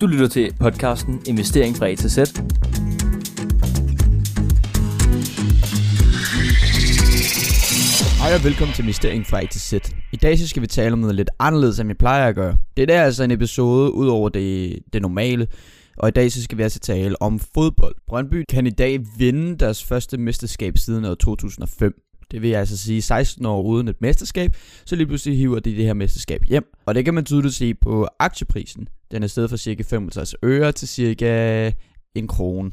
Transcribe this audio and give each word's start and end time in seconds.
Du 0.00 0.06
lytter 0.06 0.28
til 0.28 0.54
podcasten 0.60 1.22
Investering 1.26 1.76
fra 1.76 1.88
A 1.88 1.94
til 1.94 2.10
Z. 2.10 2.16
Hej 8.20 8.34
og 8.34 8.44
velkommen 8.44 8.74
til 8.74 8.82
Investering 8.82 9.26
fra 9.26 9.42
A 9.42 9.46
til 9.46 9.60
Z. 9.60 9.72
I 10.12 10.16
dag 10.16 10.38
så 10.38 10.48
skal 10.48 10.62
vi 10.62 10.66
tale 10.66 10.92
om 10.92 10.98
noget 10.98 11.14
lidt 11.14 11.30
anderledes, 11.38 11.80
end 11.80 11.88
vi 11.88 11.94
plejer 11.94 12.28
at 12.28 12.34
gøre. 12.34 12.56
Det 12.76 12.90
er 12.90 13.02
altså 13.02 13.24
en 13.24 13.30
episode 13.30 13.92
ud 13.92 14.08
over 14.08 14.28
det, 14.28 14.78
det 14.92 15.02
normale, 15.02 15.46
og 15.96 16.08
i 16.08 16.12
dag 16.12 16.32
så 16.32 16.42
skal 16.42 16.58
vi 16.58 16.62
altså 16.62 16.80
tale 16.80 17.22
om 17.22 17.38
fodbold. 17.38 17.94
Brøndby 18.08 18.44
kan 18.48 18.66
i 18.66 18.70
dag 18.70 19.00
vinde 19.18 19.56
deres 19.56 19.84
første 19.84 20.18
mesterskab 20.18 20.78
siden 20.78 21.04
år 21.04 21.14
2005. 21.14 21.94
Det 22.30 22.42
vil 22.42 22.52
altså 22.52 22.76
sige 22.76 23.02
16 23.02 23.46
år 23.46 23.62
uden 23.62 23.88
et 23.88 24.00
mesterskab, 24.00 24.56
så 24.86 24.96
lige 24.96 25.06
pludselig 25.06 25.38
hiver 25.38 25.58
de 25.58 25.76
det 25.76 25.84
her 25.84 25.94
mesterskab 25.94 26.40
hjem. 26.48 26.64
Og 26.86 26.94
det 26.94 27.04
kan 27.04 27.14
man 27.14 27.24
tydeligt 27.24 27.54
se 27.54 27.74
på 27.74 28.08
aktieprisen. 28.18 28.88
Den 29.10 29.22
er 29.22 29.26
steget 29.26 29.50
fra 29.50 29.56
cirka 29.56 29.82
65 29.82 30.34
øre 30.42 30.72
til 30.72 30.88
cirka 30.88 31.72
en 32.14 32.28
krone. 32.28 32.70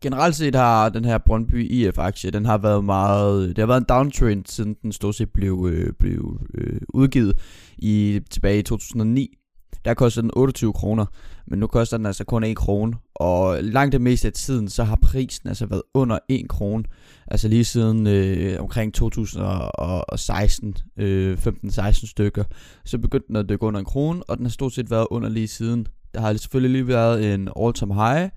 Generelt 0.00 0.34
set 0.34 0.54
har 0.54 0.88
den 0.88 1.04
her 1.04 1.18
Brøndby 1.18 1.70
IF-aktie, 1.70 2.30
den 2.30 2.44
har 2.44 2.58
været 2.58 2.84
meget, 2.84 3.48
det 3.48 3.58
har 3.58 3.66
været 3.66 3.80
en 3.80 3.86
downtrend, 3.88 4.44
siden 4.46 4.76
den 4.82 4.92
stort 4.92 5.14
set 5.14 5.30
blev, 5.30 5.68
øh, 5.72 5.92
blev 5.98 6.40
øh, 6.54 6.80
udgivet 6.94 7.38
i, 7.78 8.20
tilbage 8.30 8.58
i 8.58 8.62
2009. 8.62 9.36
Der 9.86 9.94
kostede 9.94 10.22
den 10.22 10.30
28 10.36 10.72
kroner, 10.72 11.06
men 11.46 11.58
nu 11.58 11.66
koster 11.66 11.96
den 11.96 12.06
altså 12.06 12.24
kun 12.24 12.44
1 12.44 12.56
krone. 12.56 12.92
Og 13.14 13.58
langt 13.62 13.92
det 13.92 14.00
meste 14.00 14.28
af 14.28 14.32
tiden, 14.32 14.68
så 14.68 14.84
har 14.84 14.98
prisen 15.02 15.48
altså 15.48 15.66
været 15.66 15.82
under 15.94 16.18
1 16.28 16.48
krone. 16.48 16.84
Altså 17.26 17.48
lige 17.48 17.64
siden 17.64 18.06
øh, 18.06 18.60
omkring 18.60 18.94
2016, 18.94 20.76
øh, 20.96 21.38
15-16 21.46 22.10
stykker, 22.10 22.44
så 22.84 22.98
begyndte 22.98 23.28
den 23.28 23.36
at 23.36 23.48
dykke 23.48 23.62
under 23.62 23.80
en 23.80 23.86
krone, 23.86 24.22
og 24.22 24.36
den 24.36 24.46
har 24.46 24.50
stort 24.50 24.72
set 24.72 24.90
været 24.90 25.06
under 25.10 25.28
lige 25.28 25.48
siden. 25.48 25.86
Der 26.14 26.20
har 26.20 26.34
selvfølgelig 26.34 26.70
lige 26.70 26.88
været 26.88 27.34
en 27.34 27.48
all-time 27.60 27.94
high, 27.94 28.30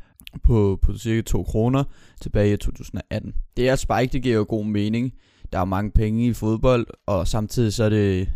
på, 0.44 0.80
på 0.82 0.98
cirka 0.98 1.22
2 1.22 1.44
kroner 1.44 1.84
tilbage 2.22 2.54
i 2.54 2.58
2018. 2.58 3.34
Det 3.58 3.70
er 3.70 3.76
Spike, 3.76 4.10
det 4.14 4.24
giver 4.24 4.36
jo 4.36 4.46
god 4.50 4.66
mening. 4.66 5.12
Der 5.54 5.60
er 5.60 5.66
mange 5.66 5.92
penge 5.92 6.26
i 6.26 6.34
fodbold, 6.34 6.88
og 7.08 7.28
samtidig 7.28 7.74
så 7.74 7.84
er 7.84 7.90
det, 7.90 8.30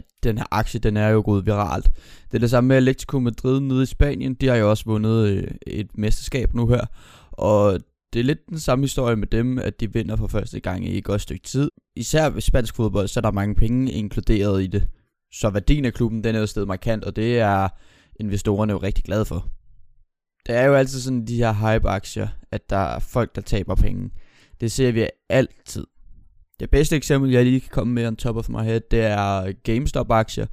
at 0.00 0.24
den 0.24 0.38
her 0.38 0.44
aktie, 0.50 0.80
den 0.80 0.96
er 0.96 1.08
jo 1.08 1.22
gået 1.24 1.46
viralt. 1.46 1.90
Det 2.30 2.34
er 2.34 2.38
det 2.38 2.50
samme 2.50 2.68
med 2.68 2.76
Atletico 2.76 3.18
Madrid 3.18 3.60
nede 3.60 3.82
i 3.82 3.86
Spanien. 3.86 4.34
De 4.34 4.46
har 4.46 4.56
jo 4.56 4.70
også 4.70 4.84
vundet 4.86 5.28
øh, 5.28 5.48
et 5.66 5.98
mesterskab 5.98 6.54
nu 6.54 6.66
her, 6.66 6.86
og 7.32 7.80
det 8.12 8.20
er 8.20 8.24
lidt 8.24 8.48
den 8.48 8.60
samme 8.60 8.84
historie 8.84 9.16
med 9.16 9.26
dem, 9.26 9.58
at 9.58 9.80
de 9.80 9.92
vinder 9.92 10.16
for 10.16 10.26
første 10.26 10.60
gang 10.60 10.86
i 10.86 10.98
et 10.98 11.04
godt 11.04 11.20
stykke 11.20 11.44
tid. 11.44 11.70
Især 11.96 12.30
ved 12.30 12.40
spansk 12.40 12.74
fodbold, 12.74 13.08
så 13.08 13.20
er 13.20 13.22
der 13.22 13.30
mange 13.30 13.54
penge 13.54 13.92
inkluderet 13.92 14.62
i 14.62 14.66
det. 14.66 14.88
Så 15.32 15.50
værdien 15.50 15.84
af 15.84 15.94
klubben, 15.94 16.24
den 16.24 16.34
er 16.34 16.40
jo 16.40 16.46
stedet 16.46 16.68
markant, 16.68 17.04
og 17.04 17.16
det 17.16 17.38
er 17.38 17.68
investorerne 18.20 18.72
jo 18.72 18.78
rigtig 18.78 19.04
glade 19.04 19.24
for. 19.24 19.48
Det 20.46 20.54
er 20.54 20.64
jo 20.64 20.74
altid 20.74 21.00
sådan 21.00 21.26
de 21.26 21.36
her 21.36 21.52
hype-aktier, 21.52 22.28
at 22.50 22.70
der 22.70 22.76
er 22.76 22.98
folk, 22.98 23.34
der 23.34 23.40
taber 23.42 23.74
penge. 23.74 24.10
Det 24.60 24.72
ser 24.72 24.92
vi 24.92 25.06
altid. 25.28 25.86
Det 26.60 26.70
bedste 26.70 26.96
eksempel, 26.96 27.30
jeg 27.30 27.44
lige 27.44 27.60
kan 27.60 27.70
komme 27.72 27.94
med 27.94 28.06
on 28.06 28.16
top 28.16 28.36
of 28.36 28.48
my 28.48 28.62
head, 28.62 28.80
det 28.90 29.00
er 29.00 29.52
GameStop-aktier. 29.52 30.46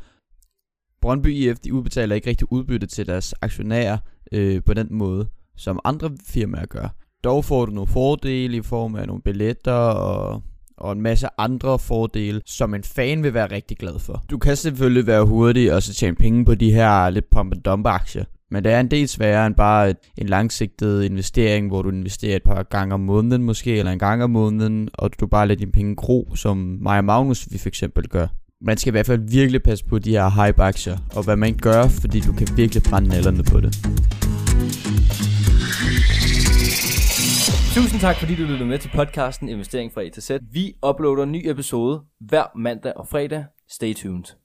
Brøndby 1.01 1.27
IF, 1.27 1.59
de 1.59 1.73
udbetaler 1.73 2.15
ikke 2.15 2.29
rigtig 2.29 2.51
udbytte 2.51 2.87
til 2.87 3.07
deres 3.07 3.33
aktionærer 3.41 3.97
øh, 4.31 4.63
på 4.63 4.73
den 4.73 4.87
måde, 4.91 5.27
som 5.57 5.79
andre 5.83 6.11
firmaer 6.27 6.65
gør. 6.65 6.95
Dog 7.23 7.45
får 7.45 7.65
du 7.65 7.71
nogle 7.71 7.87
fordele 7.87 8.57
i 8.57 8.61
form 8.61 8.95
af 8.95 9.07
nogle 9.07 9.21
billetter 9.21 9.71
og, 9.71 10.43
og 10.77 10.91
en 10.91 11.01
masse 11.01 11.27
andre 11.37 11.79
fordele, 11.79 12.41
som 12.45 12.73
en 12.73 12.83
fan 12.83 13.23
vil 13.23 13.33
være 13.33 13.51
rigtig 13.51 13.77
glad 13.77 13.99
for. 13.99 14.23
Du 14.31 14.37
kan 14.37 14.55
selvfølgelig 14.55 15.07
være 15.07 15.25
hurtig 15.25 15.73
og 15.73 15.83
så 15.83 15.93
tjene 15.93 16.15
penge 16.15 16.45
på 16.45 16.55
de 16.55 16.71
her 16.71 17.09
lidt 17.09 17.29
pump 17.29 17.53
and 17.53 17.63
dump 17.63 17.85
aktier. 17.85 18.23
Men 18.51 18.63
det 18.63 18.71
er 18.71 18.79
en 18.79 18.91
del 18.91 19.07
sværere 19.07 19.47
end 19.47 19.55
bare 19.55 19.93
en 20.17 20.27
langsigtet 20.27 21.03
investering, 21.03 21.67
hvor 21.67 21.81
du 21.81 21.89
investerer 21.89 22.35
et 22.35 22.43
par 22.43 22.63
gange 22.63 22.93
om 22.93 22.99
måneden 22.99 23.43
måske, 23.43 23.77
eller 23.77 23.91
en 23.91 23.99
gang 23.99 24.23
om 24.23 24.29
måneden, 24.29 24.89
og 24.93 25.19
du 25.19 25.27
bare 25.27 25.47
lader 25.47 25.59
dine 25.59 25.71
penge 25.71 25.95
gro, 25.95 26.35
som 26.35 26.57
mig 26.57 26.97
og 26.97 27.05
Magnus 27.05 27.47
vi 27.51 27.57
for 27.57 27.67
eksempel 27.67 28.07
gør. 28.07 28.27
Man 28.61 28.77
skal 28.77 28.91
i 28.91 28.91
hvert 28.91 29.05
fald 29.05 29.31
virkelig 29.31 29.63
passe 29.63 29.85
på 29.85 29.99
de 29.99 30.11
her 30.11 30.45
hype-aktier, 30.45 30.97
og 31.15 31.23
hvad 31.23 31.35
man 31.35 31.57
gør, 31.57 31.87
fordi 31.87 32.19
du 32.19 32.33
kan 32.33 32.47
virkelig 32.55 32.83
brænde 32.83 33.09
nallerne 33.09 33.43
på 33.43 33.59
det. 33.59 33.75
Tusind 37.75 38.01
tak, 38.01 38.15
fordi 38.15 38.35
du 38.35 38.41
lyttede 38.41 38.69
med 38.69 38.79
til 38.79 38.89
podcasten 38.95 39.49
Investering 39.49 39.93
fra 39.93 40.01
A 40.03 40.09
til 40.09 40.23
Z. 40.23 40.31
Vi 40.51 40.73
uploader 40.89 41.23
en 41.23 41.31
ny 41.31 41.49
episode 41.49 42.01
hver 42.19 42.57
mandag 42.57 42.93
og 42.95 43.07
fredag. 43.07 43.45
Stay 43.69 43.93
tuned. 43.93 44.37